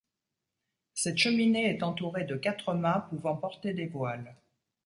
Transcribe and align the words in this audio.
Cette 0.95 1.19
cheminée 1.19 1.69
est 1.69 1.83
entourée 1.83 2.23
de 2.23 2.35
quatre 2.35 2.73
mâts 2.73 3.05
pouvant 3.11 3.35
porter 3.35 3.75
des 3.75 3.85
voiles. 3.85 4.35